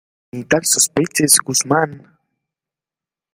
[0.33, 1.91] ¡ni tal sospeches, Guzmán!